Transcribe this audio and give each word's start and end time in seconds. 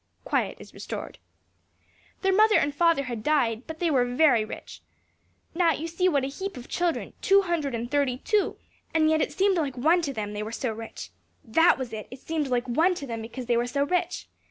(Quiet 0.25 0.57
is 0.59 0.73
restored.) 0.73 1.19
"Their 2.23 2.33
mother 2.33 2.57
and 2.57 2.73
father 2.73 3.03
had 3.03 3.21
died, 3.21 3.67
but 3.67 3.77
they 3.77 3.91
were 3.91 4.03
very 4.03 4.43
rich. 4.43 4.81
Now, 5.53 5.73
you 5.73 5.87
see 5.87 6.09
what 6.09 6.23
a 6.23 6.27
heap 6.27 6.57
of 6.57 6.67
children, 6.67 7.13
two 7.21 7.43
hundred 7.43 7.75
and 7.75 7.91
thirty 7.91 8.17
two! 8.17 8.57
and 8.95 9.11
yet 9.11 9.21
it 9.21 9.31
seemed 9.31 9.57
like 9.57 9.77
one 9.77 10.01
to 10.01 10.11
them, 10.11 10.33
they 10.33 10.41
were 10.41 10.51
so 10.51 10.73
rich. 10.73 11.11
That 11.45 11.77
was 11.77 11.93
it! 11.93 12.07
it 12.09 12.17
seemed 12.19 12.47
like 12.47 12.67
one 12.67 12.95
to 12.95 13.05
them 13.05 13.21
because 13.21 13.45
they 13.45 13.57
were 13.57 13.67
so 13.67 13.83
rich. 13.83 14.27